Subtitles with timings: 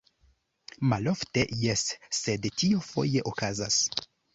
[0.93, 1.85] Malofte, jes,
[2.23, 3.83] sed tio foje okazas.